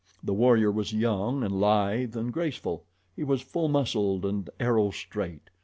[0.23, 5.51] The warrior was young and lithe and graceful; he was full muscled and arrow straight.